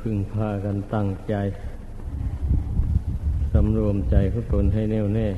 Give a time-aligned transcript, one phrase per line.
[0.00, 1.34] พึ่งพากันตั้งใจ
[3.52, 5.28] สำรวมใจของตนให้แน่วแน่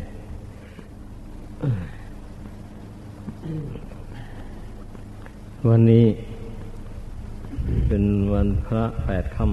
[5.69, 6.07] วันนี้
[7.87, 9.49] เป็นวันพระแปดค่ำ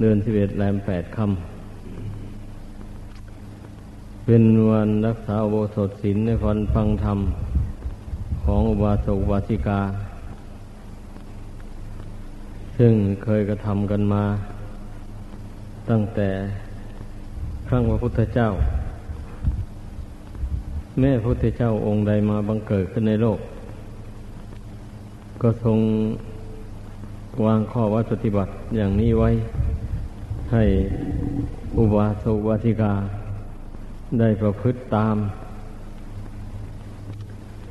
[0.00, 1.36] เดือนสิบเอ็ดแรมแปดค่ำ
[4.26, 7.18] เป็นวันรักษาโบสถศีลในวันฟังธรรม
[8.44, 9.80] ของอุบาสกอุบาสิกา
[12.80, 12.94] ซึ่ง
[13.24, 14.24] เคยกระทำกันมา
[15.90, 16.28] ตั้งแต่
[17.68, 18.48] ครั้งพระพุทธเจ้า
[21.00, 23.38] แม่พระพุทธเจ้าองค์ใดมาบังเกิดขึ้นในโลก
[25.42, 25.78] ก็ทรง
[27.44, 29.30] วางข้อวัดปฏิบัติอย่างนี้ไว้
[30.52, 30.64] ให้
[31.78, 32.94] อุบาสกวาสิกา
[34.18, 35.16] ได้ประพฤติตาม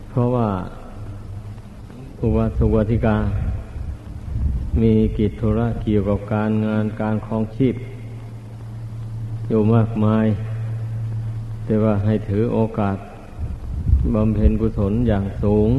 [0.09, 0.49] เพราะว่า
[2.21, 3.17] อุบาสกวาสิกา
[4.81, 7.75] มีกิจธุระเกี่ยวกับการงานการคลองชีพ
[9.47, 10.25] อยู่มากมาย
[11.65, 12.97] แต่ว่าให้ถือโอกาส
[14.13, 15.69] บำเพ็ญกุศลอย่างสูง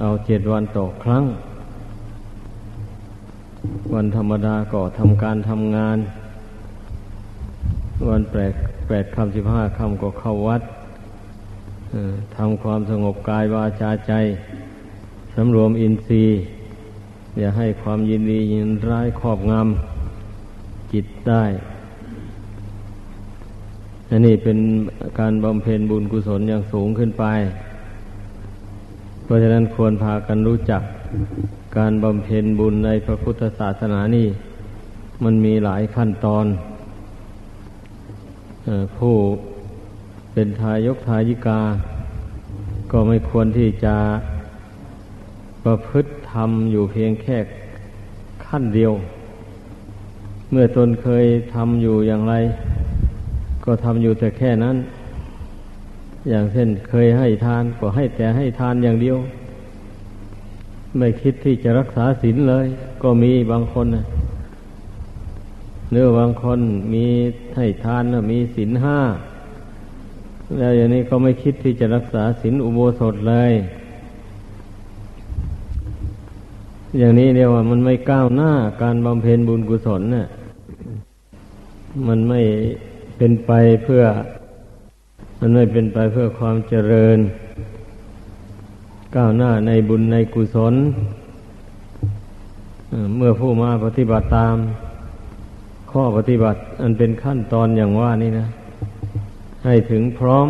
[0.00, 1.24] เอาเจ็ดวันต่อครั้ง
[3.94, 5.98] วันธรรมดาก็ทำการทำงาน
[8.08, 8.52] วันแปด
[8.88, 10.62] แปดคำสิบห้าคำก็เข้าวัด
[12.36, 14.12] ทำความสงบกายวาจาใจ
[15.34, 16.38] สำรวมอินทรีย์
[17.40, 21.44] อย่าให้ความยินดียินร้ายครอบงำจิตได้
[24.10, 24.58] อันนี้เป็น
[25.20, 27.24] การบำเพ็ญบุญกุศลอย่างสูงขึ้นไป
[29.24, 30.82] เพราะฉะนั้นควรพากันรู้จัก
[31.76, 34.26] การบำเพ็ญบุญในพระพุทธศาสนานี่
[35.24, 36.46] มันมีหลายขั้นตอน
[38.96, 39.14] ผู้
[40.32, 41.60] เป็นทายกทายิกา
[42.92, 43.96] ก็ไม่ควรที่จะ
[45.64, 47.36] ประพฤติ ทำอยู่เพียงแค่
[48.46, 48.92] ขั้นเดียว
[50.50, 52.34] เมื่อตนเคยทำอยู่อย่างไร
[53.64, 54.76] ก็ทำอยู่แต่แค่นั้น
[56.30, 59.18] อย่างเช่นเคยให้ทานก็ให้แต่ให้ทานอย่างเดียว
[60.98, 62.66] ไม่คิดที่จะรักษาศีลเลย
[63.02, 64.04] ก็มีบางคนนะ
[65.92, 66.60] เนื้อบางคน
[66.94, 67.04] มี
[67.56, 68.98] ให้ทานมีศีลห้า
[70.58, 73.52] แล้วอย่างนี้ก็ไม่คิดที่จะรักษาศีลอุโบสถเลย
[76.98, 78.52] อย่างนี้เรียกว่ามันไม่ก้าวหน้า
[78.82, 80.26] การบำเพ็ญบุญกุศลเนี่ย
[82.06, 82.40] มันไม่
[83.16, 83.52] เป็นไป
[83.84, 84.02] เพื่อ
[85.40, 87.18] มันไม่เป็นไปเพื่อความเจริญ
[89.16, 90.74] ก้าวหน้าในบุญในกุศล
[93.16, 94.56] เมื่อผู้มาปฏิบัติตาม
[95.90, 98.46] ข้อปฏิบัติ อันเป็นขั้นตอนอย่างว่านี่นะ
[99.64, 100.46] ให้ถึงพร้อม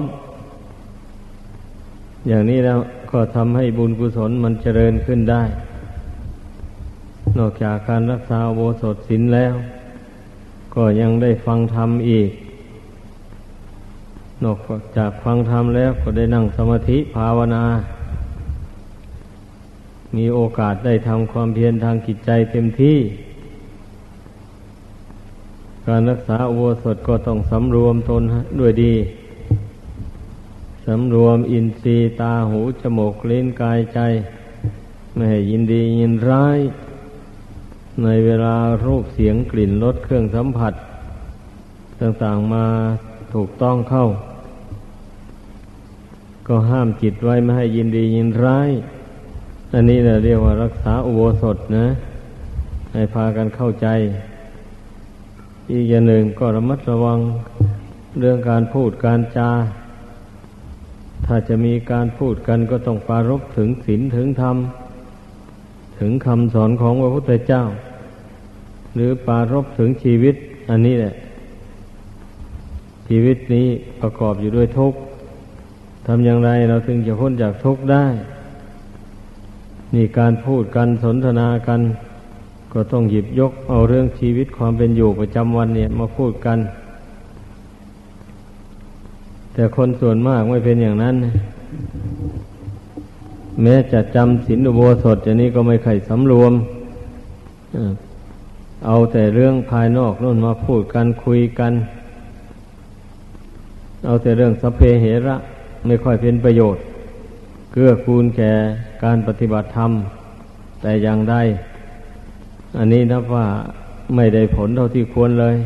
[2.28, 2.78] อย่างนี้แล้ว
[3.12, 5.42] ก็ทำให้บุญกุศลมันเจริญขึ้นได้
[7.38, 9.54] นอกจากการรักษาโบสถศีลแล้ว
[10.74, 12.30] ก็ยังได้ฟังธรรมอีก
[14.44, 14.58] นอก
[14.96, 17.64] จากฟังธรรมแล้วก็ได้นั่งสมาธิภาวนา
[20.16, 22.98] มีโอกาสได้ทำความเพียรทางจิตใจเต็มที่
[25.86, 28.22] การรักษาโบสถก็ต้องสำรวมตน
[28.60, 28.94] ด้วยดี
[30.86, 34.00] สำรวมอินทรีย์ตาหูจมูกลิ้นกายใจ
[35.14, 36.58] ไม่ให้ยินดียินร้าย
[38.04, 40.74] ในเวลารูปเสียงกลิ่นรสเครื่องสัมผัส
[42.00, 42.66] ต่างๆมา
[43.34, 44.06] ถูกต้องเข้า
[46.48, 48.70] ก็ห้ามจิตไว้ไม่ให้ยินดียินร้าย
[49.74, 51.86] อันนี้เราเรียกว่ารักษาอุโบสถนะ
[52.92, 53.86] ให้พากันเข้าใจ
[55.70, 57.18] อีกอย่างหนึ่งก็ระมัดระวัง
[58.18, 59.50] เรื่องการพูดการจา
[61.26, 64.56] ถ้าจะมีการพูดกันก็ต้องปารบถึงศีลถึงธรรม
[66.00, 67.62] ถึงคำสอนของพระพุทธเจ้า
[68.94, 70.34] หรือปารบถึงชีวิต
[70.70, 71.14] อันนี้แหละ
[73.08, 73.66] ชีวิตนี้
[74.00, 74.98] ประกอบอยู่ด้วยทุกข์
[76.06, 78.06] ทำอย่างไรเราถึงจะพ้นจากทุกข์ได้
[79.94, 81.80] นี่การพูดกันสนทนากัน
[82.72, 86.58] ก็ต้องหยิบยกเอาเรื่องชีวิตความเป็นอยู่ประจำวันเนี่ยมาพูดกัน
[89.54, 91.14] แต่คนส่วนมากไม่เป็นอย่างนั้น
[93.62, 96.52] แม้จะจำศีลอุโบสถอย่างนี้ก็ไม่ไข่สำรวม
[98.86, 101.72] เอาแต่เรื่องภายนอกนู่นมาพูดกันคุยกัน
[104.06, 105.36] เอาแต่เรื่องสเพเหระ
[105.86, 106.82] ไม่ค่อยเป็นประโยชน์
[107.72, 108.52] เกื้อกูลแก่
[109.04, 109.90] การปฏิบัติธรรม
[110.82, 111.34] แต่อย่างใด
[112.78, 113.46] อันนี้นับว่า
[114.14, 115.56] ไม่ได้ผลเท่าที่ควรเลย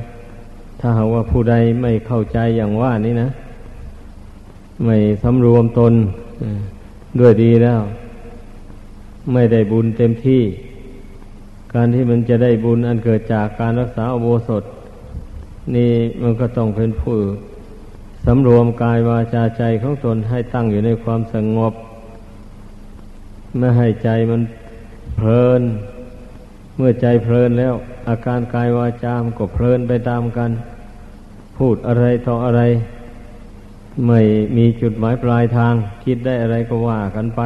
[0.81, 3.29] ถ้าหากว่าผู้ใดไม่เข้าใจอย่างว่านี้นะ
[4.85, 5.93] ไม่สำรวมตน
[7.19, 7.81] ด้วยดีแล้ว
[9.33, 10.43] ไม่ได้บุญเต็มที่
[11.75, 14.65] การที่มันจะได้บุญอันเกิดจากการรักษาอโบสถ
[15.75, 17.17] นี่มันก็ต้องเป็นผู้
[18.27, 21.73] สำรวมกายวาจาใจของตนให้ตั้งอยู่ในความสงบ
[23.59, 24.43] ไม่ให้ใจมัน
[25.17, 25.63] เพลิน
[26.77, 27.75] เมื่อใจเพลินแล้ว
[28.09, 30.51] อาการกายวาจามก็เพลินไปตามกัน
[31.57, 32.63] พูดอะไรต่ออะไร
[34.07, 34.21] ไม่
[34.57, 35.75] มีจุดหมายปลายทาง
[36.05, 37.41] คิดได้อะไรก็ว่ากันไป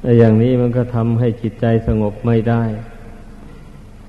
[0.00, 2.62] แต่อย่างนี้มันก็ทำให้จิตใจสงบไม่ได้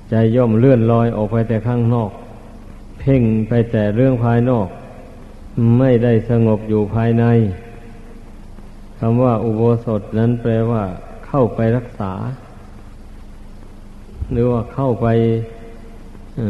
[0.09, 2.11] ใจย่อมเลื่อนลอยออกไปแต่ข้างนอก
[2.99, 4.67] เพ่งไปแต่เรื่องภายนอก
[5.79, 7.25] ไม่ได้สงบอยู่ภายใน
[8.99, 10.83] คำว่าอุโบสถนั้นแปลว่า
[11.27, 12.13] เข้าไปรักษา
[14.31, 15.07] หรือว่าเข้าไป
[16.39, 16.41] อ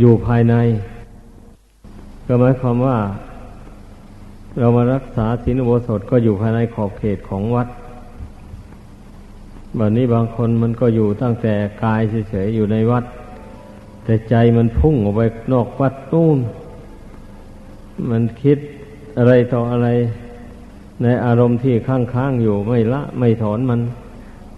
[0.00, 0.54] อยู่ภายใน
[2.30, 2.98] ก็หมายความว่า
[4.58, 7.68] เรามารักษาศีลอุโบสถก็อยู่ภายในขอบเขตของวัด
[9.76, 11.54] แบบนี้บางคนมันก็อยู่ตั้งแต่
[11.84, 13.04] กายเฉยๆอยู่ในวัด
[14.04, 15.20] แต่ใจมันพุ่งออกไป
[15.52, 16.38] นอกวัดนู่น
[18.10, 18.58] มันคิด
[19.18, 19.88] อะไรต่ออะไร
[21.02, 23.80] ในอารมณ์ที่ค้างๆอยู่ไม่ละไม่ถอนมัน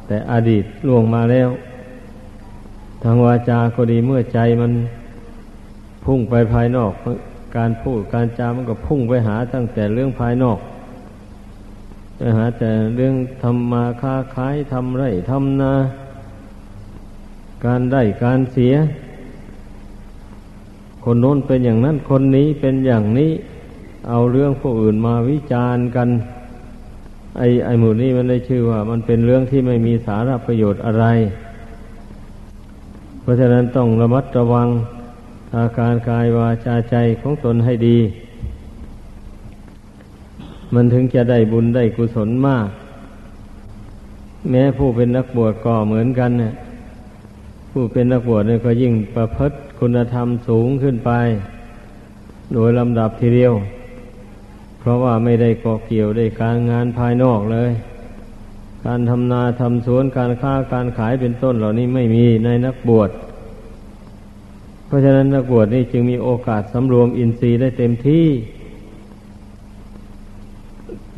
[0.06, 1.48] แต่อดีตล่วงมาแล้ว
[3.02, 4.72] ทางวาจาก็ดีเมื่อใจมัน
[6.04, 6.92] พุ่งไปภายนอก
[7.56, 10.58] การพูดการจามันก็พุ่งไปหาตั้งแต่เรื่องภายนอก
[12.16, 15.74] ไปหาแต่เรื่องทำมาค้าขายทำไรทำนา
[17.64, 18.74] การได้การเสีย
[21.04, 23.32] คนโน้นเป็นอย่างนั้นคนนี้เป็นอย่างนี้
[24.08, 26.08] เอาเรื่องผู้อื่นมาวิจารณ์กัน
[27.38, 31.04] ไอ้ไอ้หมู่นี้มันได้ชื่อว่า มันเป็นเรื่องที่ไม่มีสาระประโยชน์อะไร
[33.20, 34.68] เพราะฉะนั้นต้องระมัดระวัง
[35.56, 37.98] อาการกายวาจาใจของตนให้ดี
[40.74, 42.68] มันถึงจะได้บุญได้กุศลมาก
[44.50, 46.52] แม้ผู้เป็นนักบวชก็เหมือนกันเนี่ย
[47.70, 51.10] ผู้เป็นนักบวชเนี่ยก็ยิ่งประพฤติคุณธรรมสูงขึ้นไป
[52.54, 53.52] โดยลำดับทีเดียว
[54.80, 57.70] เพราะว่าไม่ได้ก่อเกี่ยวได้การงานภายนอกเลย
[58.86, 63.10] การทำนาทำสวนการค้าการขายเป็นต้นเหล่านี้ไม่มีในนักบวช
[64.90, 68.26] เพราะฉะนั้นนักบวชนี่จึงมีโอกาสสำรวมอินทรีย์ได้เต็มที่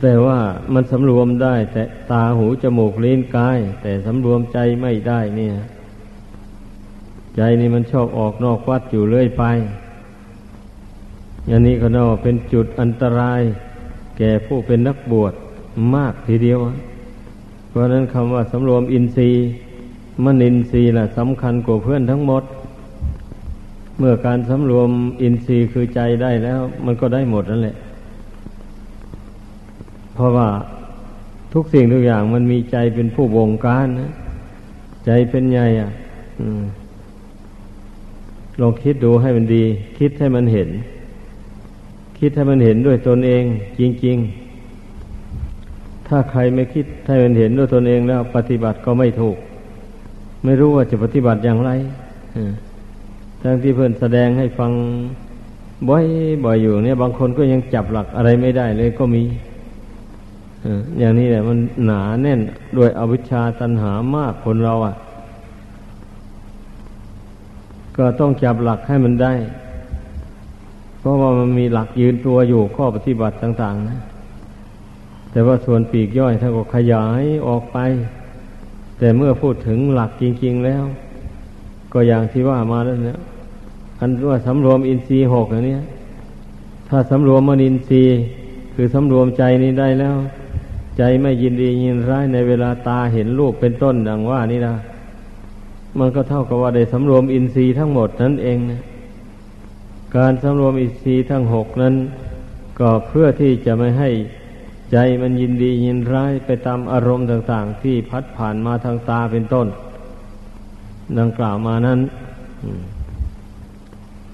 [0.01, 0.39] แต่ว่า
[0.75, 5.55] มันสำรวมได้ แต่ตาหูจมูกลิ้นกาย แต่สำรวมใจไม่ได้เนี่ย
[7.37, 9.45] ใจนี่มันชอบออกนอกวัดอยู่เรื่อยไป
[11.47, 13.41] อย่างนี้ก็น่าเป็นจุดอันตราย
[14.19, 15.33] แก่ผู้เป็นนักบวช
[15.95, 16.59] มากทีเดียว
[17.69, 19.41] เพราะนั้นคำว่าสำรวมอินทรีย์
[20.25, 22.45] มนินทรีย์ล่ะสำคัญกว่าเพื่อนทั้งหมด
[24.05, 24.91] เมื่อการสำรวม
[25.23, 27.77] อินทรีย์คือใจได้แล้ว มันก็ได้หมดนั่นแหละ
[30.15, 30.49] เพราะว่า
[31.53, 34.11] ทุกสิ่งทุกอย่างมันมีใจเป็นผู้บงการนะ
[35.07, 35.91] ใจเป็นใหญ่อะ
[38.61, 39.65] ลองคิดดูให้มันดี
[39.99, 40.69] คิดให้มันเห็น
[42.19, 43.45] คิดให้มันเห็นด้วยตนเอง
[43.81, 44.17] จริง
[45.13, 49.37] ๆ ถ้าใครไม่คิดให้มันเห็นด้วยตนเองแล้ว ปฏิบัติก็ไม่ถูก
[50.45, 51.71] ไม่รู้ว่าจะปฏิบัติอย่างไร
[52.37, 52.39] อ
[53.43, 54.73] ทั้งที่เพื่อนแสดงให้ฟัง
[55.89, 56.05] บ่อย
[56.45, 59.23] บ่อยอยู่เนี่ย บางคนก็ยังจับหลักอะไรไม่ได้เลยก็มี
[60.99, 62.41] อย่างนี้แหละมันหนาแน่น
[62.77, 64.95] ด้วยอวิชชาตันหามากคนเราอะ
[67.97, 69.33] ก็ต้องจับหลักให้มันได้
[70.99, 73.99] เพราะว่ามันมีหลักยืนตัวอยู่ข้อปฏิบัติต่าง ๆ นะ
[75.31, 77.79] แต่ว่าส่วนปีกย่อยถ้าก็ขยายออกไป
[78.99, 80.85] แต่เมื่อพูดถึงหลักจริง ๆ แล้ว
[81.93, 83.19] ก็อย่างที่ว่ามาแล้วเนี่ย
[84.01, 85.77] อันว่าสำรวมอินทรีย์หกอันนี้
[86.89, 88.15] ถ้าสำรวมมนินทรีย์
[88.75, 90.17] คือสำรวมใจนี้ได้แล้ว
[90.99, 94.77] ใจไม่ยินดียินร้ายในเวลาตาเห็นรูปเป็นต้นดังว่านี่นะ
[95.99, 98.81] มันก็เท่ากับว่าได้สำรวมอินทรีย์ทั้งหมดนั่นเองนะ
[100.17, 101.95] การสำรวมอินทรีย์ทั้งหกนั้น
[102.81, 104.11] ก็เพื่อที่จะไม่ให้
[104.93, 109.67] ใจมันยินดียินร้ายไปตามอารมณ์ต่าง ๆ ที่พัดผ่านมาทางตาเป็นต้น
[111.19, 112.01] ดังกล่าวมานั้น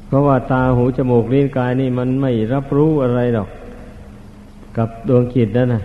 [0.07, 3.49] เพราะว่าตาหูจมูกลิ้นกายนี่มันไม่รับรู้อะไรหรอก
[4.77, 5.83] กับดวงจิตนั่นนะ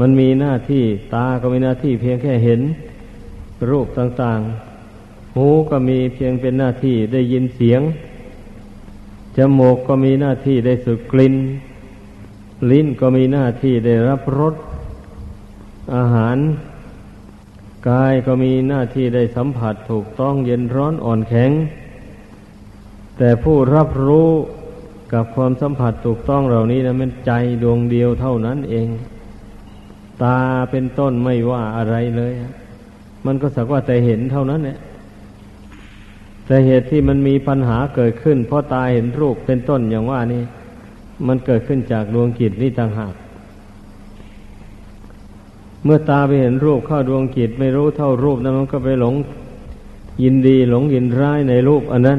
[0.00, 2.60] มันมีหน้าที่ตาก็มีหน้าที่เพียงแค่เห็น
[3.70, 7.80] รูปต่างๆ หูก็มีเพียงเป็นหน้าที่ได้ยินเสียง
[9.36, 11.34] จมูกก็มีหน้าที่ได้สูดกลิ่น
[12.70, 14.54] ลิ้นก็มีหน้าที่ได้รับรส
[15.94, 16.36] อาหาร
[17.88, 21.50] กายก็มีหน้าที่ได้สัมผัสถูกต้องเย็นร้อนอ่อนแข็ง
[23.18, 24.30] แต่ผู้รับรู้
[25.12, 27.32] กับความสัมผัสถูกต้องเหล่านี้นะมันใจ
[27.62, 28.88] ดวงเดียวเท่านั้นเอง
[30.22, 30.38] ตา
[30.70, 32.32] เป็นต้นไม่ว่าอะไรเลย
[33.26, 34.78] มันก็สักว่าแต่เห็นเท่านั้นแหละ
[36.46, 40.42] แต่เหตุที่มันมีปัญหาเกิดขึ้น เพราะตาเห็นรูปเป็นต้นอย่างว่านี่
[41.26, 43.14] มันเกิดขึ้นจากดวงจิตนี่ต่างหาก
[45.84, 49.14] เมื่อตาไปเห็นรูปเข้าดวงจิตไม่รู้เท่ารูปนั้นมันก็ไปหลง
[50.22, 52.18] ยินดีหลงยินร้ายในรูปอันนั้น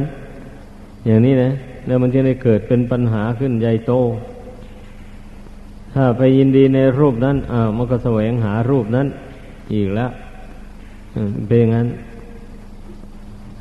[1.05, 1.51] อย่างนี้นะ
[1.85, 3.93] แล้วมันจะได้เกิดเป็นปัญหาขึ้นใหญ่โต
[5.93, 9.07] ถ้าไปยินดีในรูปนั้นอ้าวมันก็แสวงหารูปนั้น
[9.73, 10.11] อีกแล้ว
[11.47, 11.87] เป็นอย่างนั้น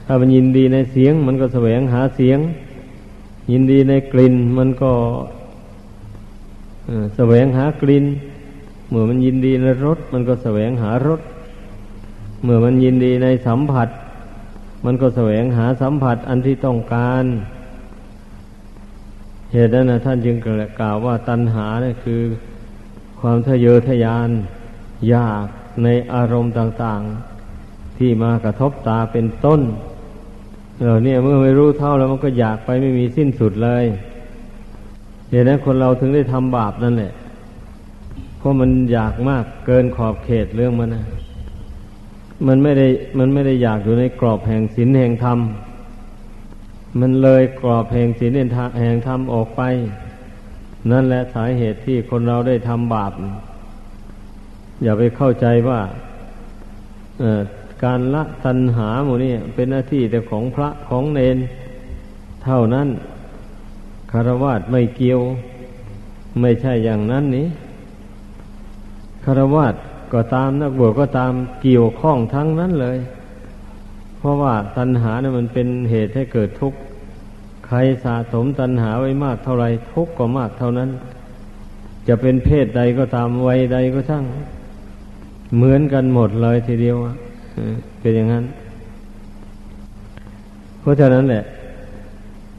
[0.04, 2.38] ถ้ามันยินดีในเสียง มันก็แสวงหาเสียง
[3.52, 4.92] ยินดีในกลิ่น มันก็
[7.16, 8.04] แสวงหากลิ่น
[8.91, 11.21] เมื่อมันยินดีในรสมันก็แสวงหารส
[12.43, 13.89] เมื่อมันยินดีในสัมผัส
[14.85, 17.25] มันก็แสวงหาสัมผัสอันที่ต้องการ
[19.53, 20.37] เหตุนั้นนะท่านจึง
[20.81, 22.23] กล่าวว่าตัณหาเนี่ยคือ
[23.21, 24.29] ความทะเยอทะยาน
[25.09, 25.47] อยาก
[25.85, 27.01] ในอารมณ์ต่าง
[27.51, 29.61] ๆ ที่มากระทบตาเป็นต้น
[30.85, 33.85] เราเนี่ยเมื่อไม่รู้เท่าแล้วมันก็อยากไปไม่มีสิ้นสุดเลย
[35.31, 37.13] เหตุนั้นคนเราถึงได้ทำบาปนั่นแหละ
[38.41, 41.05] เพราะมันอยากมากเกินขอบเขตเรื่องมันนะ
[42.47, 42.87] มันไม่ได้
[43.19, 45.39] มันไม่ได้อยากอยู่ในกรอบแห่งศีลแห่งธรรม
[47.01, 49.63] มันเลยกรอบแห่งศีลแห่งธรรมออกไป
[50.91, 53.13] นั่นแหละสาเหตุที่คนเราได้ทำบาป
[54.83, 55.81] อย่าไปเข้าใจว่า
[57.85, 61.39] การละตัณหาหมูนี่เป็นหน้าที่แต่ของพระของเนน
[62.45, 62.89] เท่านั้น
[64.11, 65.21] คารวะไม่เกี่ยว
[66.41, 67.47] ไม่ใช่อย่างนั้นนี้
[69.25, 69.67] คารวะ
[70.12, 72.99] ก็ตามนักบวชก็ตามเกี่ยวข้องทั้งนั้นเลย
[74.19, 76.79] เพราะว่าตัณหาเนี่ยมันเป็นเหตุให้เกิดทุกข์
[77.67, 80.91] ใครสะสมตัณหาไว้มากเท่าไรทุกข์ก็มากเท่านั้น
[82.09, 84.25] จะเป็นเพศใดก็ตามวัยใดก็ช่าง
[85.57, 86.97] เหมือนกันหมดเลยทีเดียว
[88.00, 88.45] เป็นอย่างนั้น
[90.81, 91.45] เพราะฉะนั้นแหละ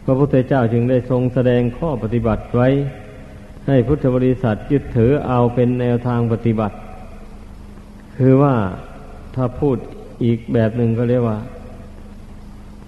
[0.06, 2.68] พระพุทธเจ้าจึงได้ทรงแสดงข้อปฏิบัติไว้
[3.68, 6.75] ให้พุทธบริษัทยึดถือเอาเป็นแนวทางปฏิบัติ
[8.18, 8.56] คือว่า
[9.36, 9.77] ถ้าพูด
[10.24, 11.39] อีกแบบหนึ่งก็เรียกว่า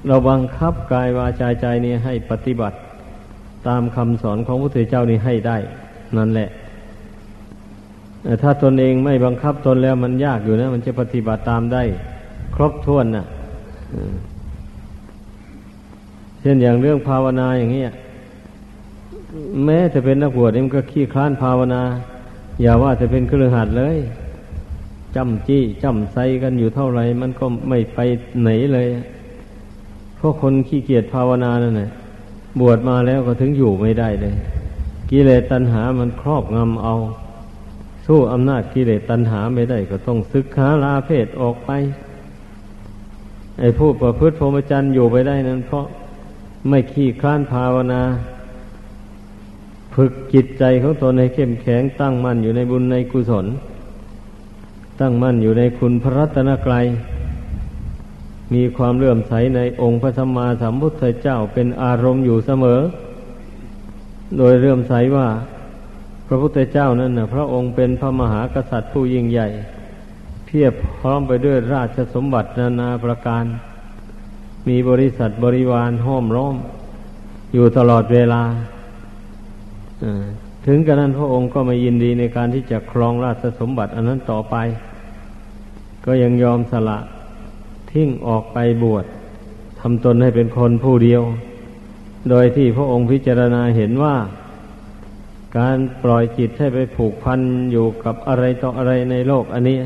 [0.07, 2.77] เราบังคับกายวาจาใจนี้ให้ปฏิบัติ
[3.67, 5.57] ตามคำสอนของพระพุทธเจ้านี้ให้ได้
[6.17, 6.49] นั่นแหละ
[8.23, 11.83] แต่ถ้าตนเองไม่บังคับตนแล้วมันยากอยู่นะ มันจะปฏิบัติตามได้
[12.55, 13.25] ครบถ้วนนะ่ะ
[16.41, 17.83] เช่นอย่างเรื่องภาวนาอย่างนี้
[19.65, 21.83] แม้จะเป็นนักบวชมันก็ขี้คลานภาวนา
[22.61, 23.97] อย่าว่าจะเป็นเครือขัดเลย
[25.15, 27.99] จำจี้จำไซกันอยู่เท่าไรมันก็ไม่ไป
[28.41, 28.87] ไหนเลย
[30.15, 31.89] เพราะคนขี้เกียจภาวนานั่นแหละ
[32.59, 34.35] บวชมาแล้วก็ถึงอยู่ไม่ได้เลย
[35.09, 36.95] กิเลสตัณหามันครอบงำเอา
[38.05, 41.71] สู้อำนาจกิเลสตัณหาไม่ได้ก็ต้องศึกษาลาเพศออกไป
[43.59, 45.85] ไอ้ผู้ประพฤติพรหมจรรย์อยู่ไปได้นั้น เพราะ
[46.69, 48.01] ไม่ขี้คลานภาวนา
[49.95, 53.45] ฝึกจิตใจของตนให้เข้มแข็งตั้งมั่นอยู่ในบุญในกุศล
[54.99, 56.85] ตั้งมั่นอยู่ในคุณพระรัตนกรัย
[58.53, 62.79] มีความเลื่อมใสในองค์พระสัมมาสัมพุทธเจ้าเป็นอารมณ์อยู่เสมอ
[64.37, 65.27] โดยเลื่อมใสว่า
[66.27, 69.47] พระพุทธเจ้านั้นนะพระองค์เป็นพระมหากษัตริย์ผู้ยิ่งใหญ่
[70.45, 73.45] เพียบพร้อมไปด้วยราชสมบัตินานาประการ
[74.67, 76.55] มีบริษัทบริวารห้อมล้อม
[77.53, 78.43] อยู่ตลอดเวลา
[80.65, 84.55] ถึงกระนั้นพระองค์ก็ไม่ยินดีในการที่จะครองราชสมบัติอันนั้นต่อไป
[86.05, 86.99] ก็ยังยอมสละ
[87.91, 89.05] ทิ้งออกไปบวช
[89.79, 91.21] ทำตนให้เป็นคนผู้เดียว
[92.29, 94.15] โดยที่พระองค์พิจารณาเห็นว่า
[95.57, 97.39] การปล่อยจิตให้ไปผูกพัน
[97.71, 99.77] อยู่กับอะไรต่ออะไรในโลกอันนี้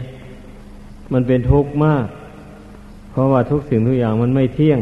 [1.14, 2.06] มันเป็นทุกข์มาก
[3.12, 4.80] เพราะว่าทุกสิ่งทุกอย่างมันไม่เที่ยง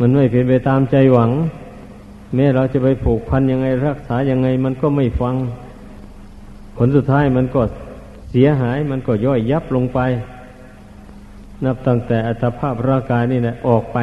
[0.00, 1.30] มันไม่เป็นไปตามใจหวัง
[2.34, 5.34] แม้เราจะไปผูกพันยังไงรักษายังไง มันก็ไม่ฟัง
[6.76, 7.62] ผลสุดท้ายมันก็
[8.30, 9.98] เสียหายมันก็ย่อยยับลงไป
[11.64, 13.98] นับตั้งแต่อัตภาพร่างกายนี่แหละออกไป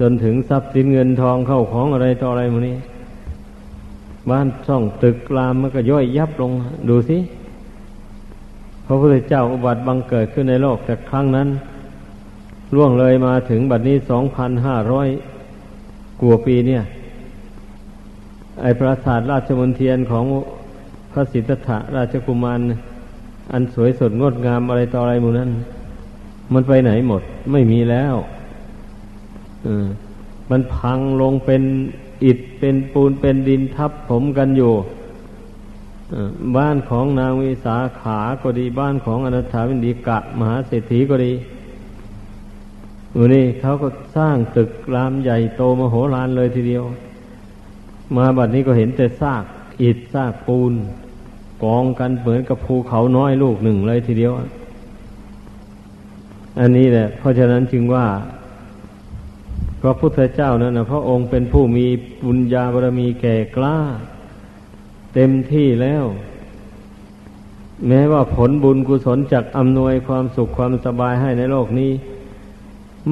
[0.00, 2.76] จนถึงทรัพย์สินเงินทองเข้าของอะไรต่ออะไรมันนี้
[4.30, 6.52] บ้านช่องตึกรามมันก็ย่อยยับลง
[6.88, 7.18] ดูสิ
[8.86, 11.48] พระพุทธเจ้าอุบัติบังเกิดขึ้นในโลกแต่ครั้งนั้น
[12.74, 15.08] ล่วงเลยมาถึงบัดนี้สองพันห้าร้อย
[16.20, 16.82] กลัวปีเนี่ย
[18.60, 20.24] ไอปราสาทราชมนเทียนของ
[21.12, 22.60] พระสิทธัตถะราชกุมาร
[23.52, 25.50] อันสวยสดงดงามอะไรต่ออะไรมูนั้น
[26.52, 27.22] มันไปไหนหมด
[27.52, 28.14] ไม่มีแล้ว
[30.50, 31.62] มันพังลงเป็น
[32.24, 34.72] อิฐเป็นปูนเป็นดินทับผมกันอยู่
[36.56, 41.32] บ้านของนางวิสาขาก็ดีบ้านของอนัถาวินดีกะ มหาเศรษฐีก็ดี
[43.16, 46.84] วันนี้เขาก็สร้างตึกรามใหญ่โตมโหฬารเลยทีเดียว
[48.16, 49.44] มาบัดนี้ก็เห็นแต่ซาก
[49.82, 50.72] อิฐซากปูน
[51.62, 54.32] กองกันเหมือนกับภูเขาน้อยลูกหนึ่งเลยทีเดียว
[56.60, 58.06] อันนี้แหละ เพราะฉะนั้นจึงว่า
[59.82, 61.86] พระพุทธเจ้านั้นนะพระองค์เป็นผู้มี
[62.24, 63.78] บุญญาบารมีแก่กล้า
[65.14, 66.04] เต็มที่แล้ว
[67.88, 71.90] แม้ว่าผลบุญกุศลจากอำนวยความสุขความสบายให้ในโลกนี้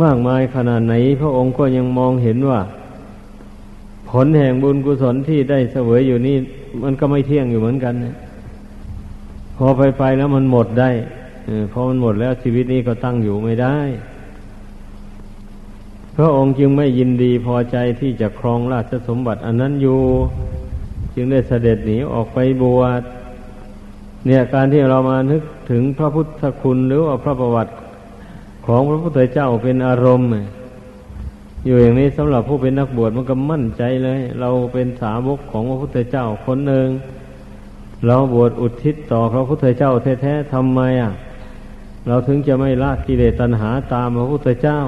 [0.03, 2.61] มากมายขนาดไหน พระองค์ก็ยังมองเห็นว่า
[4.11, 6.37] ผลแห่งบุญกุศลที่ได้เสวยอยู่นี่
[6.83, 8.15] มันก็ไม่เที่ยงอยู่เหมือนกันนะ
[9.57, 10.91] พอไปไปแล้วมันหมดได้
[11.73, 13.77] พอมันหมดแล้วชีวิตนี้ก็ตั้งอยู่ไม่ได้
[16.17, 20.01] พระองค์จึงไม่ยินดีพอใจที่จะครองราชสมบัติอันนั้นอยู่
[21.15, 23.03] จึงได้เสด็จหนีออกไปบวช
[24.27, 27.73] เนี่ยการที่เรามานึกถึงพระพุทธคุณหรือว่าพระประวัติ
[28.71, 30.29] ของพระพุทธเจ้าเป็นอารมณ์
[31.65, 36.89] อยู่อย่างนี้สำหรับผู้เป็นนักบวชมันก็มั่นใจเลย เราเป็นสาวกของพระพุทธเจ้าคนหนึ่ง
[38.07, 41.13] เราบวชอุทิศต่อพระพุทธเจ้าแท้ๆทำไมอะ
[42.07, 44.81] เราถึงจะไม่ละกิเลสตัณหาตามพระพุทธเจ้า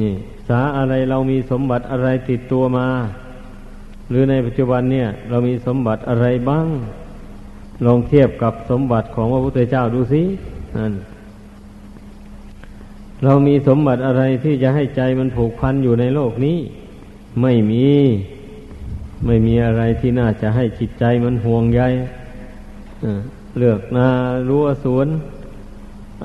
[0.00, 0.14] นี่
[0.48, 2.88] สาอะไรเรามีสมบัติอะไรติดตัวมา
[4.08, 6.66] หรือในปัจจุบันเนี่ย เรามีสมบัติอะไรบ้าง
[7.84, 10.22] ลองเทียบกับสมบัติของพระพุทธเจ้าดูสิ
[10.76, 10.92] นั่น
[13.24, 16.58] เรามีสมบัติอะไรที่จะให้ใจมันผูกพันอยู่ในโลกนี้
[17.42, 17.88] ไม่มี
[19.26, 21.80] ไม่มีอะไรที่น่าจะให้จิตใจมันห่วงใย
[23.58, 24.08] เลือกนา
[24.48, 25.08] รั้วสวน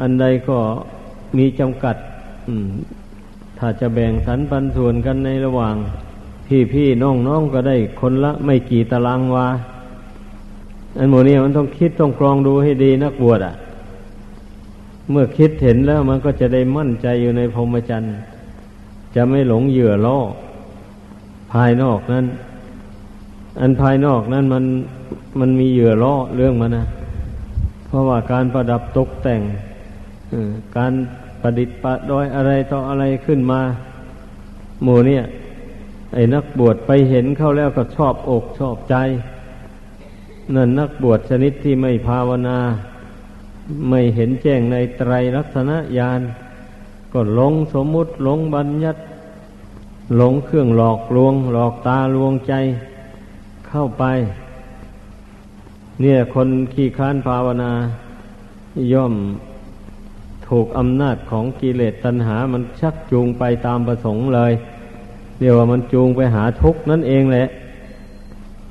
[0.01, 0.59] อันใดก็
[1.38, 1.95] มีจำกัด
[3.59, 5.75] ถ้าจะแบ่งสรรปันส่วนกันในระหว่าง
[6.47, 9.47] พี่พี่น้องน้องก็ได้คนละไม่กี่ตารางวา
[10.97, 13.53] อันโมนี้มันต้องคิดต้องกรองดูให้ดีนักบวชอะ
[15.09, 18.13] เมื่อคิดเห็นแล้วมันก็จะได้มั่นใจอยู่ในพรหมจรรย์
[19.15, 20.19] จะไม่หลงเหยื่อล่อ
[21.53, 22.25] ภายนอกนั้น
[23.59, 24.65] อันภายนอกนั้นมัน
[25.39, 26.85] มันมีเหยื่อล่อเรื่องมันนะ
[27.87, 29.41] เพราะว่าการประดับตกแต่ง
[30.77, 30.93] การ
[31.41, 33.61] ประดิษฐ์ประดอยอะไรต่ออะไรขึ้นมา
[34.83, 35.23] หมู่เนี่ย
[36.13, 38.95] ไอ้นักบวชไปเห็นเข้าแล้วก็ชอบอกชอบใจ
[40.55, 42.57] นั่นนักบวชชนิดที่ไม่ภาวนา
[43.89, 46.21] ไม่เห็นแจ้งในไตรลักษณะญาณ
[47.13, 49.02] ก็หลงสมมุติหลงบัญญัติ
[50.17, 52.54] หลงเครื่องหลอกลวง หลอกตาลวงใจ
[53.67, 54.04] เข้าไป
[56.02, 57.71] เนี่ยคนขี้ค้านภาวนา
[58.93, 59.13] ย่อม
[60.47, 64.54] ถูกอำนาจของกิเลสตัณหา มันชักจูงไปตามประสงค์เลย
[65.39, 67.47] เรียกว่ามันจูงไปหาทุกข์นั่นเองแหละ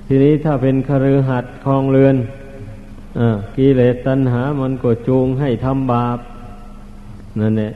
[0.06, 2.16] ทีนี้ถ้าเป็นคฤหัสถ์คลองเรือน
[3.56, 6.18] กิเลสตัณหามันก็จูงให้ทำบาป
[7.40, 7.72] นั่นแหละ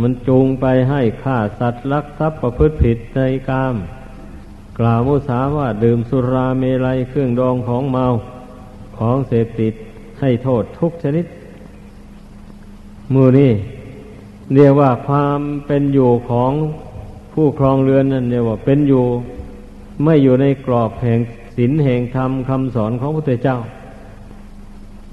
[0.00, 3.74] มันจูงไปให้ฆ่าสัตว์ลักทรัพย์ประพฤติผิดในกาม
[4.78, 8.06] กล่าวมุสาว่าดื่มสุราเมลัยเครื่องดองของเมา
[8.98, 9.74] ของเสพติด
[10.20, 11.26] ให้โทษทุกชนิด
[13.14, 13.52] มือนี่
[14.54, 16.52] เรียกว่าความเป็นอยู่ของ
[17.32, 19.04] ผู้ครองเรือนนั่นเรียกว่าเป็นอยู่
[20.04, 21.20] ไม่อยู่ในกรอบแห่ง
[21.56, 23.58] ศีลแห่งธรรมคำสอนของพระพุทธเจ้า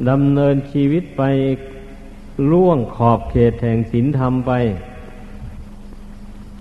[0.10, 1.22] ดำเนินชีวิตไป
[2.52, 4.52] ล่วงขอบเขตแห่งศีลธรรมไป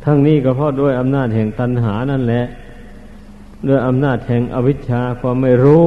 [0.04, 2.44] ทั้งนี้ก็เพราะด้วยอำนาจแห่งตัณหานั่นแหละ
[3.68, 5.86] ด้วยอำนาจแห่งอวิชชาความไม่รู้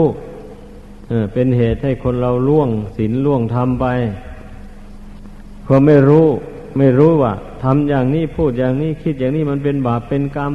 [1.34, 3.86] เป็นเหตุให้คนเราล่วงศีลล่วงธรรมไป
[5.66, 6.28] พอไม่รู้
[6.78, 7.34] ไม่รู้ว่า
[7.64, 10.54] ทำอย่างนี้พูดอย่างนี้คิดอย่างนี้มันเป็นบาปเป็นกรรม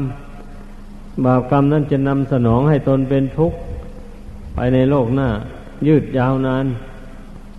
[1.24, 3.58] บาปกรรมนั้นจะนำสนองให้ตนเป็นทุกข์
[4.54, 5.28] ไปในโลกหน้า
[5.86, 6.64] ยืดยาวนาน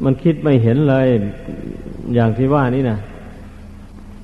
[0.03, 1.07] มันคิดไม่เห็นเลย
[2.13, 2.97] อย่างที่ว่านี่นะ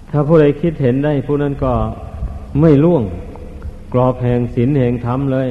[0.09, 1.73] ถ้าผู้ใดคิดเห็นได้ ผู้นั้นก็
[2.61, 3.03] ไม่ล่วง
[3.93, 5.49] กรอบแห่งศีลแห่งธรรมเลย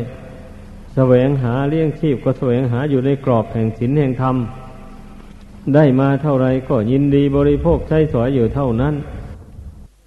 [0.94, 4.36] แสวงหาเลี้ยงชีพก็แสวงหาอยู่ในกรอบแห่งศีลแห่งธรรม
[5.74, 8.94] ได้มาเท่าไรก็ยินดีบริโภคใช้สอยอยู่เท่านั้น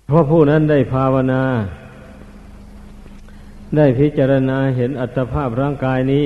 [0.07, 1.43] เพราะผู้นั้นได้ภาวนา
[3.77, 6.25] ได้พิจารณาเห็นอัตภาพร่างกายนี้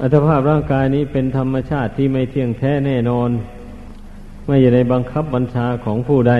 [0.00, 3.30] อัตภาพร่างกายนี้เป็นธรรมชาติที่ไม่เที่ยงแท้แน่นอน
[4.46, 6.34] ไม่อยู่ในบังคับบัญชาของผู้ใด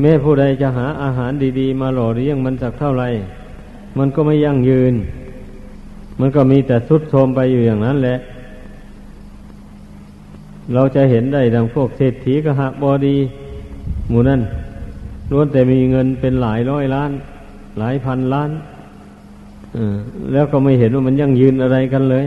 [0.00, 3.08] แม้ผู้ใดจะหาอาหารดีๆ มาหล่อเลี้ยงมันสักเท่าไหร่
[3.98, 4.94] มันก็ไม่ยั่งยืน
[6.20, 8.16] มันก็มีแต่สุดโทมไปอยู่อย่างนั้นแหละ
[10.74, 13.16] เราจะเห็นได้ดังพวกเศรษฐีกหักบอดี
[14.08, 14.40] หมู่นั่น
[15.30, 17.10] ล้วนแต่มีเงินเป็นหลายร้อยล้าน
[17.78, 18.50] หลายพันล้าน
[20.32, 22.24] แล้วก็ไม่เห็นว่ามันยั่งยืนอะไรกันเลย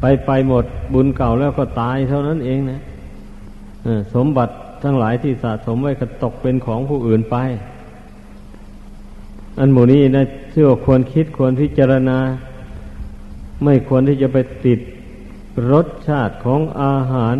[0.00, 2.80] ไปไปหมดบุญเก่าแล้วก็ตายเท่านั้นเองนะ
[4.14, 7.36] สมบัติทั้งหลายที่สะสมไว้ก็ตกเป็นของผู้อื่นไป
[9.58, 12.18] อันหมู่นี้นะเชื่อควรคิดควรพิจารณา
[13.64, 14.80] ไม่ควรที่จะไปติด
[15.72, 17.36] รสชาติของอาหาร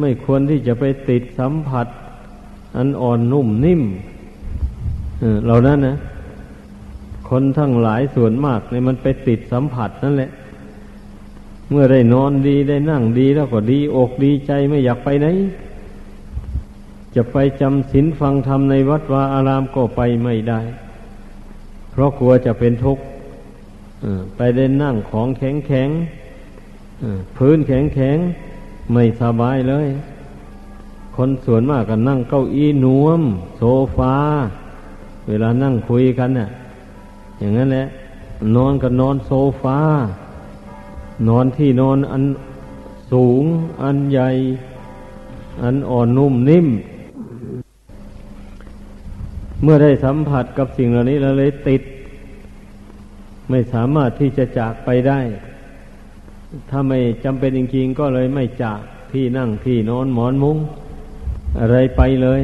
[0.00, 1.86] ไม่ควรที่จะไปติดสัมผัส
[2.76, 3.82] อันอ่อนนุ่มนิ่ม
[5.44, 5.96] เหล่านั้นนะ
[7.34, 10.30] คนทั้งหลายส่วนมากเนี่ยมันไปติดสัมผัสนั่นแหละ
[11.70, 15.26] เมื่อได้นอนดีได้นั่งดีแล้วก็ดีอกดีใจไม่อยากไปไหน
[17.14, 20.60] จะไปจำศีลฟังธรรมในวัดวาอารามก็ไปไม่ได้
[21.90, 23.02] เพราะกลัวจะเป็นทุกข์
[24.36, 25.88] ไปได้นั่งของแข็งแข็ง
[27.36, 28.16] พื้นแข็งแข็ง
[28.92, 29.88] ไม่สบายเลย
[31.16, 33.20] คนส่วนมากก็นั่งเก้าอี้นวม
[33.56, 33.62] โซ
[33.96, 34.14] ฟา
[35.28, 36.50] เวลานั่งคุยกันเนี่ย
[37.38, 37.86] อย่างนั้นแหละ
[38.56, 39.78] นอนก็นอนโซฟา
[41.28, 42.22] นอนที่นอนอัน
[43.12, 43.44] สูง
[43.82, 44.30] อันใหญ่
[45.62, 46.66] อันอ่อนนุ่มนิ่ม
[49.62, 51.82] เมื่อได้สัมผัสกับสิ่งเหล่านี้แล้วเลยติด
[53.50, 55.20] ไม่สามารถที่จะจากไปได้
[56.70, 58.80] ถ้าไม่จำเป็นจริงๆก็เลยไม่จาก
[59.12, 60.58] ที่นั่งที่นอนหมอนมุง้ง
[61.60, 62.42] อะไรไปเลย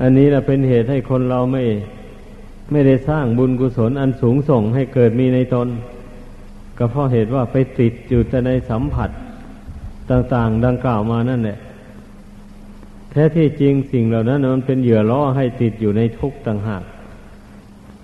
[0.00, 1.64] อันนี้แหละเป็นเหตุให้คนเราไม่
[2.70, 5.68] ไม่ได้สร้างบุญกุศลอันสูงส่งให้เกิดมีในตน
[6.78, 9.10] ก็เพราะเหตุว่าไปติดอยู่แต่ในสัมผัส
[10.10, 11.58] ต่างๆ ดังกล่าวมานั่นแหละ
[13.10, 16.82] แท้ที่จริงสิ่งเหล่านั้นมันเป็นเหยื่อล่อให้ติดอยู่ในทุกข์ต่างหาก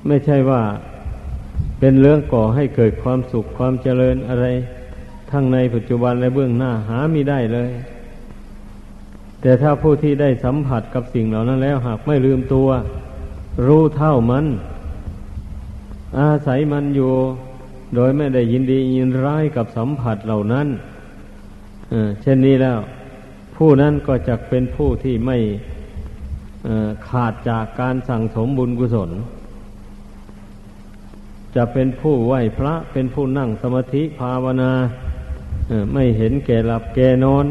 [0.07, 0.62] ไม่ใช่ว่า
[1.79, 4.46] เป็นเรื่องก่อให้เกิดความสุขความเจริญอะไร
[5.31, 7.70] ทั้งในปัจจุบันและเบื้องหน้าหาไม่ได้เลย
[9.40, 12.68] แต่ถ้าผู้ที่ได้สัมผัสกับสิ่งเหล่านั้นแล้วหากไม่ลืมตัว
[13.67, 14.45] รู้เท่ามัน
[16.19, 17.12] อาศัยมันอยู่
[17.95, 20.69] โดยไม่ได้ยินดียินร้ายกับสัมผัสเหล่านั้น
[22.21, 22.79] เช่นนี้แล้ว
[23.57, 25.38] ผู้นั้นก็จะเป็นผู้ที่ไม่
[27.09, 29.11] ขาดจากการสั่งสมบุญกุศล
[31.55, 34.73] จะเป็นผู้ไหวพระเป็นผู้นั่งสมาธิภาวนา
[35.93, 37.47] ไม่เห็นแก่หลับแก่นอน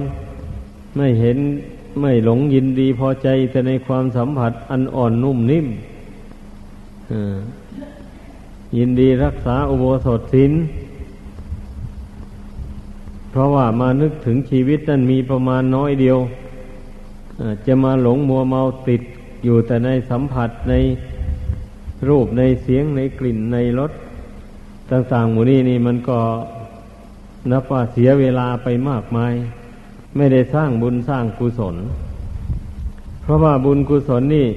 [0.97, 1.37] ไม่เห็น
[2.01, 5.67] ไม่หลงยินดีพอใจแต่ในความสัมผัสอันอ่อนนุ่มนิ่ม
[8.77, 10.51] ยินดีรักษาอุโบสถศีล
[13.31, 16.17] เพราะว่ามานึกถึงชีวิตนั้นมีประมาณน้อยเดียว
[17.65, 19.01] จะมาหลงมัวเมาติด
[19.43, 20.73] อยู่แต่ในสัมผัสใน
[22.09, 23.91] รูปในเสียงในกลิ่นในรส
[24.91, 26.19] ต่างๆหมู่นี้นี่มันก็
[27.51, 29.33] นับว่าเสียเวลาไปมากมาย
[30.15, 31.75] ไม่ได้สร้างบุญสร้างกุศล
[33.21, 34.47] เพราะว่าบุญกุศลนี่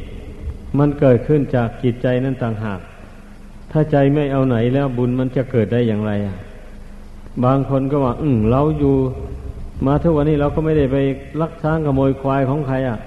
[0.78, 2.80] มันเกิดขึ้นจากจิตใจนั่นต่างหาก
[3.70, 6.36] ถ้าใจไม่เอาไหนแล้วบุญมันจะเกิดได้อย่างไรอะ
[7.44, 8.94] บางคนก็ว่า อืมเราอยู่
[9.86, 10.96] มาทุกวันนี้เราก็ไม่ได้ไป
[11.40, 12.98] ลักช้างขโมยควายของใครอะ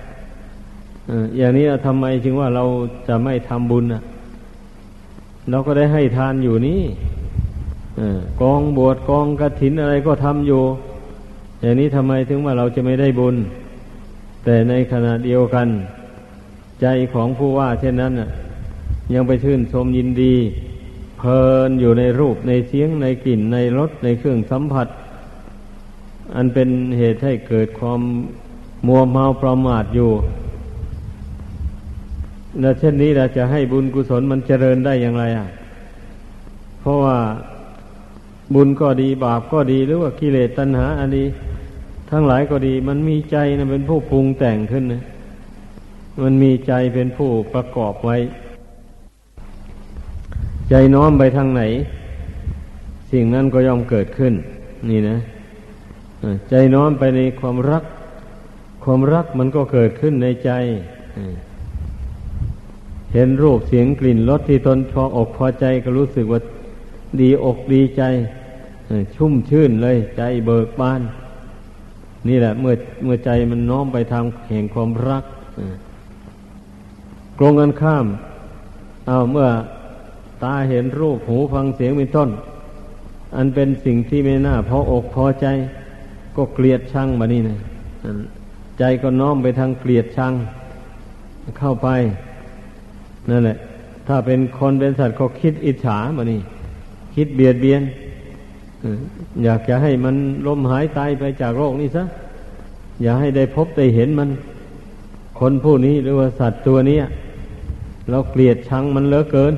[1.37, 2.63] อย่างนี้ทำไมจึงว่าเรา
[3.07, 4.01] จะไม่ทำบุญอะ
[5.49, 6.81] เราก็ได้ให้ทานอยู่นี่
[8.41, 10.61] กองบวชกองกระถินอะไรก็ทำอยู่
[11.61, 13.35] อย่างนี้ทำไมถึงว่าเราจะไม่ได้บุญ
[14.43, 15.67] แต่ในขณะเดียวกัน
[16.81, 18.29] ใจของผู้ว่า เช่นนั้นน่ะ
[19.13, 20.35] ยังไปชื่นชมยินดี
[21.19, 24.87] เพลินอยู่ในรูปในเสียงในกลิ่นในรสในเครื่องสัมผัส
[26.35, 28.01] อันเป็นเหตุให้เกิดความ
[28.87, 30.11] มัวเมาประมาทอยู่
[32.61, 35.47] และเช่นนี้เราจะให้บุญกุศลมันเจริญได้อย่างไรอะ
[36.79, 37.17] เพราะว่า
[38.53, 41.27] บุญก็ดีบาปก็ดีหรือว่ากิเลสตัณหาอันนี้
[42.09, 45.03] ทั้งหลายก็ดี มันมีใจนะเป็นผู้ปรุงแต่งขึ้นนะ
[46.23, 48.17] มันมีใจเป็นผู้ประกอบไว้
[50.69, 51.61] ใจน้อมไปทางไหน
[53.11, 54.33] สิ่งนั้นก็ย่อมเกิดขึ้น
[54.89, 55.17] นี่นะ
[56.49, 57.83] ใจน้อมไปในความรัก
[58.83, 60.51] ความรักมันก็เกิดขึ้นในใจ
[63.13, 66.41] เห็นรูปเสียงกลิ่นรสที่ตนพออกพอใจก็รู้สึกว่า
[67.19, 68.03] ดีอกดีใจ
[69.15, 71.01] ชุ่มชื่นเลยใจเบิกบาน
[72.27, 75.23] นี่แหละเมื่อเมื่อใจมันน้อมไปทางแห่งความรัก
[77.39, 78.05] กรงกันข้าม
[79.07, 79.47] เอาเมื่อ
[80.43, 82.29] ตาเห็นรูปหูฟังเสียงเป็นต้น
[83.35, 85.47] อันเป็นสิ่งที่ไม่น่าพออกพอใจ
[86.35, 87.57] ก็เกลียดชังมานี่นะ
[88.79, 90.33] ใจก็น้อมไปทางเกลียดชัง
[91.59, 91.87] เข้าไป
[93.29, 93.57] นั่นแหละ
[94.07, 96.41] ถ้าเป็นคนเป็นสัตว์ก็คิดอิจฉามานี่
[97.15, 97.81] คิดเบียดเบียน
[99.43, 100.15] อยากจะให้มัน
[100.47, 102.03] ล้มหายตายไปจากโรคนี้ซะ
[103.01, 104.29] อย่าให้ได้พบได้เห็นมัน
[105.39, 106.97] คนผู้นี้หรือว่าสัตว์ตัวนี้
[108.11, 109.53] เราเกลียดชังมันเหลือเกิน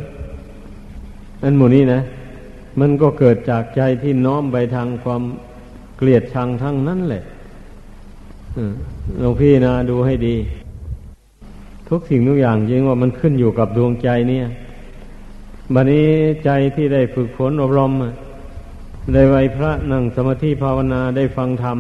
[1.43, 2.01] อันหมู่นี้นะ
[2.79, 5.21] มันก็เกิดจากใจที่น้อมไปทางความ
[5.97, 7.23] เกลียดชังทั้งนั้นแหละ
[9.19, 10.35] หลวงพี่นะดูให้ดี
[11.89, 14.45] ทุกสิ่งทุกอย่างจริงว่ามันขึ้นอยู่กับดวงใจเนี่ย
[15.73, 16.07] บัดนี้
[16.45, 17.91] ใจที่ได้ฝึกฝนอบรม
[19.13, 21.77] ได้ไหวพระนั่งสมาธิภาวนาได้ฟังธรรม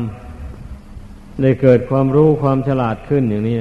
[1.41, 3.57] ได้เกิดความรู้ความฉลาดขึ้นอย่างนี้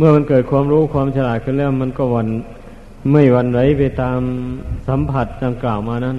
[0.00, 2.28] เมื่อมันเกิดความรู้ความฉลาดขึ้นแล้วมันก็วัน
[3.12, 4.20] ไม่วันไหวไปตาม
[4.88, 6.18] สัมผัสดังกล่าวมานั้น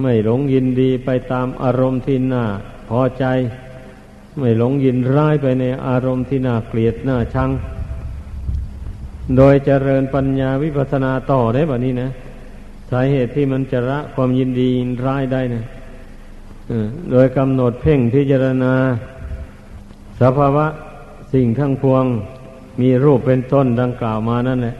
[0.00, 2.44] ไม่หลงยินดีไปตามอารมณ์ที่น่า
[2.88, 3.24] พอใจ
[4.38, 7.50] ไม่หลงยินร้ายไปในอารมณ์ที่น่าเกลียดน่าชัง
[9.36, 12.10] โดยเจริญปัญญาวิปัสสนาต่อได้แบบนี้นะ
[12.90, 15.64] สาเหตุที่มันจะละความยินดียินร้ายได้นะ
[17.10, 18.74] โดยกำหนดเพ่งพิจารณา
[20.20, 20.66] สภาวะ
[21.32, 22.06] สิ่งทั้งพวง
[22.80, 24.76] มีรูปเป็นต้นดังกล่าวมานั่นแหละ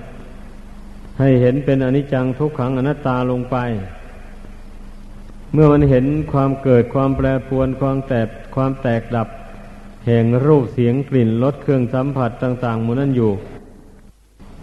[1.19, 3.57] ให้เห็นเป็นอนิจจังทุกขังอนัตตาลงไป
[5.53, 9.29] เมื่อมันเห็นความเกิดความแปรปรวนความแตกความแตกดับ
[10.07, 13.33] แห่งรูปเสียงกลิ่นรสเครื่องสัมผัสต่างๆมูนั้นอยู่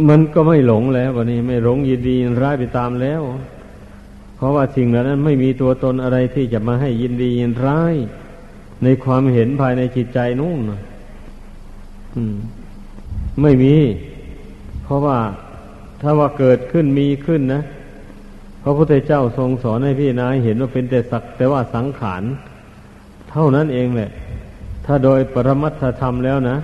[0.10, 3.22] มันก็ไม่หลงแล้ววันนี้ ไม่หลงยินดีร้ายไปตามแล้ว
[4.36, 7.96] เพราะว่าสิ่งเหล่านั้นไม่มีตัวตนอะไรที่จะมาให้ยินดียินร้าย
[8.84, 10.60] ในความเห็นภายในจิตใจนู่น
[12.16, 12.36] อืม
[13.42, 13.76] ไม่มี
[14.84, 15.20] เพราะว่า
[16.02, 17.64] ถ้าว่าเกิดขึ้นมีขึ้นนะ
[18.64, 22.24] พระพุทธเจ้าทรงสอนให้พี่นายเห็นว่าเป็นแต่สักแต่ว่าสังขาร
[23.32, 24.10] เท่านั้นเองแหละ
[24.86, 26.58] ถ้าโดยปรมัตถธรรมแล้วนะ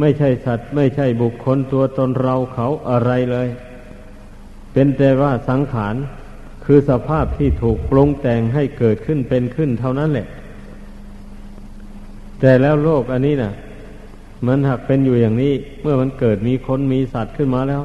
[0.00, 3.48] ไม่ใช่สัตว์ ไม่ใช่บุคคลตัวตนเราเขาอะไรเลย
[4.72, 5.94] เป็นแต่ว่าสังขาร
[6.64, 10.26] คือสภาพที่ถูกปรุงแต่งให้เกิดขึ้นเป็นขึ้นเท่านั้นแหละ
[12.40, 13.52] แต่แล้วโลกอันนี้นะ่ะ
[14.48, 15.52] มันหากเป็นอยู่อย่างนี้
[15.82, 17.82] เมื่อมันเกิดมีคนมีสัตว์ขึ้นมาแล้ว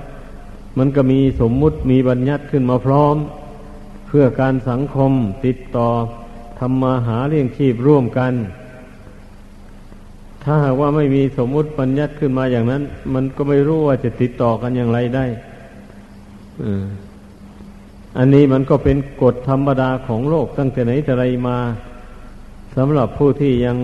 [0.77, 3.15] มันก็มีสมมุติมีบัญญัติขึ้นมาพร้อม
[4.07, 5.11] เพื่อการสังคม
[5.45, 5.89] ติดต่อ
[6.59, 8.33] ทำมาหาเลี้ยงชีพร่วมกัน
[10.43, 15.25] ถ้าหากว่าไม่มีสมมุติบัญญัติขึ้นมาอย่างนั้น มันก็ไม่รู้ว่าจะติดต่อกันอย่างไรได้
[18.17, 21.57] อันนี้มันก็เป็นกฎธรรมดาของโลกตั้งแต่ไหนแต่ไรมา
[22.75, 23.77] สำหรับผู้ที่ยัง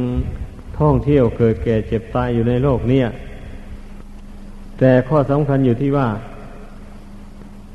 [0.79, 3.01] ท่องเที่ยวเกิดแก่เจ็บตายอยู่ในโลกนี้
[4.79, 6.07] แต่ข้อสำคัญอยู่ที่ว่า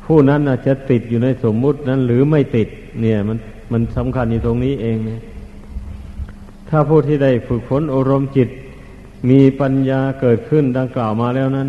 [0.05, 2.69] ผู้นั้นอาจจะติดอยู่ในสมมุตินั้น หรือไม่ติด
[3.01, 3.39] เนี่ย มัน
[3.73, 5.21] มันสำคัญอยู่ตรงนี้เองเนี่ย
[6.69, 8.49] ถ้าผู้ที่ได้ฝึกฝนอารมณ์จิต
[9.31, 11.69] มีปัญญาเกิดขึ้นดังกล่าวมาแล้วนั้น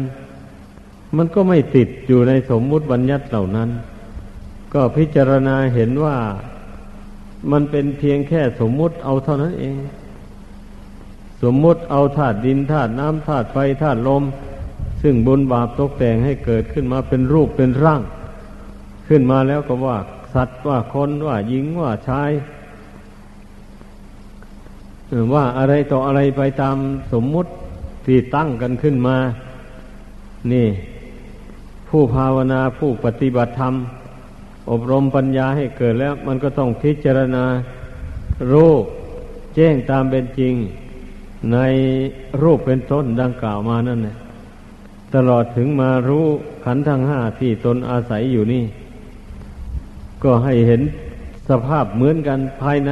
[1.18, 3.70] มันก็ไม่ติดอยู่ในสมมุติบัญญัติเหล่านั้น
[4.74, 6.18] ก็พิจารณาเห็นว่า
[7.52, 9.76] มันเป็นเพียงแค่สมมุติเอาเท่านั้นเอง
[11.42, 14.24] สมมติเอาธาตุดินธาตุน้ำธาตุไฟธาตุลม
[15.02, 18.02] ซึ่งบุญบาปตกแต่งให้เกิดขึ้นมาเป็นรูปเป็นร่าง
[19.08, 19.98] ขึ้นมาแล้วก็ว่า
[20.34, 22.32] สัตว์ว่าคนว่าหญิงว่าชาย
[25.34, 26.78] ว่าอะไรต่ออะไรไปตาม
[27.14, 27.52] สมมุติ
[28.06, 29.18] ที่ตั้งกันขึ้นมา
[30.52, 30.68] นี่
[31.90, 33.74] ผู้ภาวนาผู้ปฏิบัติธรรม
[34.70, 37.46] อบรมปัญญาให้เกิดแล้ว มันก็ต้องพิจารณา
[38.54, 38.84] รูป
[39.56, 40.54] แจ้งตามเป็นจริง
[41.54, 41.58] ใน
[42.42, 44.18] รูปเป็นต้นดังกล่าวมานั่นแหละ
[45.16, 46.26] ตลอดถึงมารู้
[46.66, 48.64] ขันธ์ทั้งห้าที่ตนอาศัยอยู่นี่
[50.24, 50.82] ก็ให้เห็น
[51.50, 52.92] สภาพเหมือนกันภายใน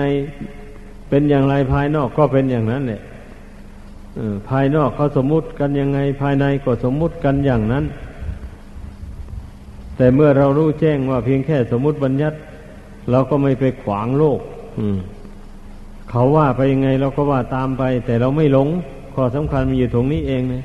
[1.09, 3.01] เป็นอย่างไรภายนอกก็เป็นอย่างนั้นแหละ
[4.49, 7.85] ภายนอกเขาสมมุติกันยังไง ภายในก็สมมุติกันอย่างนั้น
[9.97, 12.37] แต่เมื่อเรารู้แจ้งว่าเพียงแค่สมมุติบัญญัติ
[13.11, 14.39] เราก็ไม่ไปขวางโลก
[16.09, 18.67] เขาว่าไปยังไงเราก็ว่าตามไป แต่เราไม่หลง
[19.15, 20.63] ข้อสำคัญมีอยู่ตรงนี้เองนะ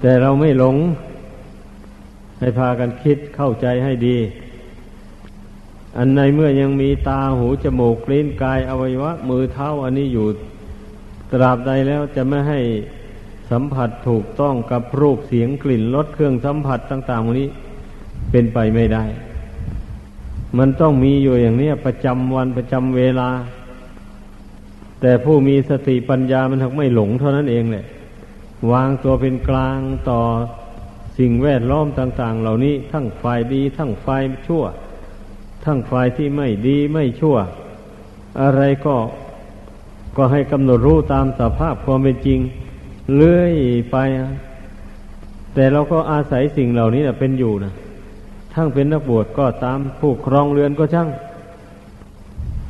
[0.00, 0.76] แต่เราไม่หลง
[2.38, 4.16] ให้พากันคิดเข้าใจให้ดี
[5.96, 10.26] อันในเมื่อยังมีตาหูจมูกลิ้นกายอวัยวะ มือเท้าอันนี้อยู่
[11.32, 12.60] ตราบใดแล้วจะไม่ให้
[13.50, 17.48] สัมผัสถูกต้องกับรูปเสียงกลิ่นรสเครื่องสัมผัสต่างๆวันนี้
[18.30, 19.04] เป็นไปไม่ได้
[20.58, 23.30] มันต้องมีอยู่อย่างนี้ประจำวันประจำเวลา
[25.00, 27.86] แต่ผู้มีสติปัญญามันถึงไม่หลงเท่านั้นเองแหละ
[28.72, 29.80] วางตัวเป็นกลาง
[30.10, 30.20] ต่อ
[31.18, 34.64] สิ่งแวดล้อมต่าง ๆ เหล่านี้ทั้งฝ่ายดี ทั้งฝ่ายชั่ว
[35.64, 37.36] ทั้งฝ่ายที่ไม่ดีไม่ชั่ว
[38.42, 38.96] อะไรก็
[40.16, 42.40] ก็ให้กำหนดรู้ตามสภาพความเป็นจริง
[43.16, 43.54] เลื่อย
[43.90, 43.96] ไป
[45.54, 47.72] แต่เราก็อาศัยสิ่งเหล่านี้นะเป็นอยู่นะ
[48.58, 51.08] ทั้งเป็นนักบวชก็ตามผู้ครองเรือนก็ช่าง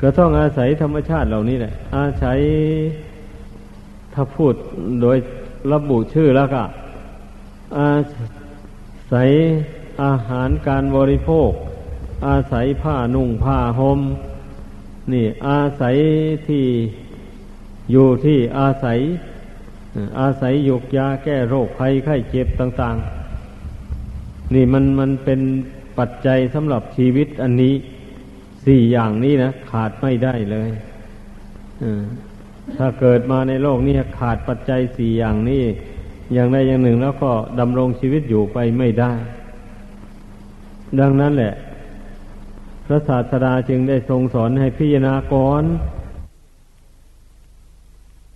[0.01, 2.38] ก็ต้องอาศัยธรรมชาติเหล่านี้แหละ อาศัย
[4.12, 4.55] ถ้าพูด
[5.01, 5.16] โดย
[5.72, 6.62] ระบุชื่อแล้วก็
[7.79, 7.92] อา
[9.12, 9.31] ศัย
[10.05, 11.51] อาหารการบริโภค
[12.29, 14.01] อาศัยผ้านุ่งผ้าหม่ม
[15.12, 15.96] นี่อาศัย
[16.49, 16.64] ที่
[17.92, 18.99] อยู่ที่อาศัย
[20.20, 23.15] อาศัยยุกยาแก้โรคภัยไข้เจ็บต่าง ๆ
[24.54, 25.40] นี่มันมันเป็น
[25.98, 27.74] ปัจจัยสำหรับชีวิตอันนี้
[28.66, 30.70] สี่อย่างนี้นะขาดไม่ได้เลย
[32.78, 35.62] ถ้าเกิดมาในโลกนี้ขาดปัจจัยสี่อย่างนี้
[36.35, 37.30] อย่างใดอย่างหนึ่งแล้วก็
[37.61, 39.12] ดำรงชีวิตอยู่ไปไม่ได้
[41.00, 41.54] ดังนั้นแหละ
[42.87, 45.62] พระศาสดาจึงได้ทรงสอนให้พิจารณาก่อน